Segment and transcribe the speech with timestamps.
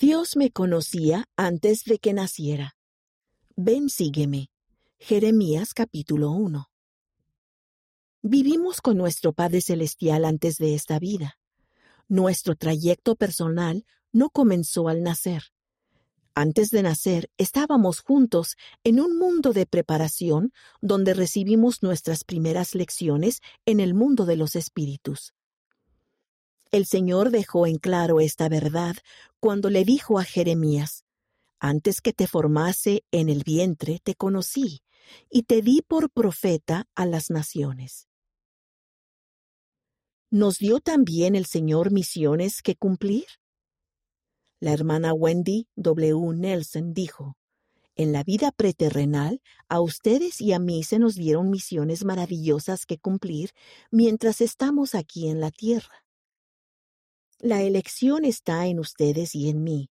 [0.00, 2.76] Dios me conocía antes de que naciera.
[3.56, 4.48] Ven, sígueme.
[5.00, 6.70] Jeremías capítulo 1.
[8.22, 11.40] Vivimos con nuestro Padre Celestial antes de esta vida.
[12.06, 15.46] Nuestro trayecto personal no comenzó al nacer.
[16.32, 18.54] Antes de nacer estábamos juntos
[18.84, 24.54] en un mundo de preparación donde recibimos nuestras primeras lecciones en el mundo de los
[24.54, 25.32] espíritus.
[26.70, 28.96] El Señor dejó en claro esta verdad
[29.40, 31.04] cuando le dijo a Jeremías,
[31.58, 34.82] Antes que te formase en el vientre te conocí,
[35.30, 38.06] y te di por profeta a las naciones.
[40.30, 43.24] ¿Nos dio también el Señor misiones que cumplir?
[44.60, 46.34] La hermana Wendy W.
[46.34, 47.38] Nelson dijo,
[47.96, 52.98] En la vida preterrenal, a ustedes y a mí se nos dieron misiones maravillosas que
[52.98, 53.52] cumplir
[53.90, 56.04] mientras estamos aquí en la tierra.
[57.40, 59.90] La elección está en ustedes y en mí.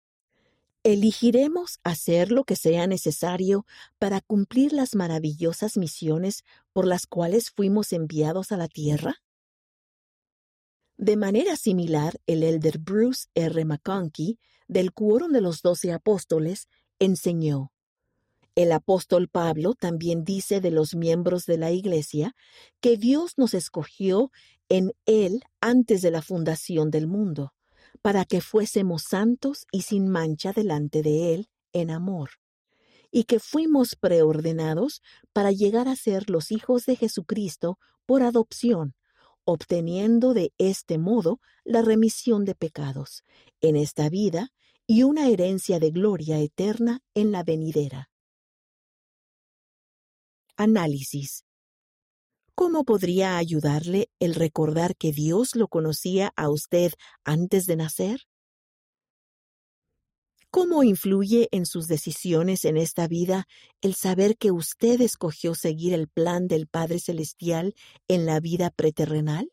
[0.83, 3.65] ¿Elegiremos hacer lo que sea necesario
[3.97, 9.23] para cumplir las maravillosas misiones por las cuales fuimos enviados a la tierra?
[10.97, 13.65] De manera similar, el elder Bruce R.
[13.65, 16.67] McConkie, del Quórum de los Doce Apóstoles,
[16.99, 17.71] enseñó.
[18.53, 22.35] El apóstol Pablo también dice de los miembros de la Iglesia
[22.81, 24.29] que Dios nos escogió
[24.71, 27.53] en Él antes de la fundación del mundo,
[28.01, 32.29] para que fuésemos santos y sin mancha delante de Él en amor,
[33.11, 35.01] y que fuimos preordenados
[35.33, 38.95] para llegar a ser los hijos de Jesucristo por adopción,
[39.43, 43.25] obteniendo de este modo la remisión de pecados
[43.59, 44.53] en esta vida
[44.87, 48.09] y una herencia de gloria eterna en la venidera.
[50.55, 51.43] Análisis.
[52.61, 58.27] ¿Cómo podría ayudarle el recordar que Dios lo conocía a usted antes de nacer?
[60.51, 63.47] ¿Cómo influye en sus decisiones en esta vida
[63.81, 67.73] el saber que usted escogió seguir el plan del Padre Celestial
[68.07, 69.49] en la vida preterrenal?